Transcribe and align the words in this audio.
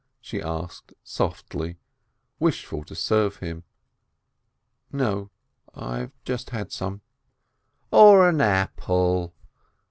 she 0.19 0.41
asked 0.41 0.95
softly, 1.03 1.77
wishful 2.39 2.83
to 2.83 2.95
serve 2.95 3.35
him. 3.35 3.63
"No, 4.91 5.29
I 5.75 5.99
have 5.99 6.11
just 6.25 6.49
had 6.49 6.71
some." 6.71 7.01
"Or 7.91 8.27
an 8.27 8.41
apple?" 8.41 9.35